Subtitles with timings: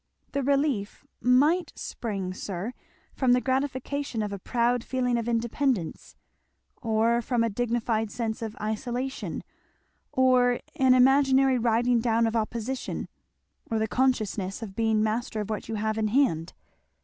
[0.31, 2.73] "The relief might spring, sir,
[3.13, 6.15] from the gratification of a proud feeling of independence,
[6.81, 9.43] or from a dignified sense of isolation,
[10.11, 13.09] or an imaginary riding down of opposition
[13.69, 16.53] or the consciousness of being master of what you have in hand."